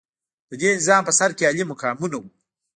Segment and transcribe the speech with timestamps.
[0.49, 2.29] د دې نظام په سر کې عالي مقامونه وو.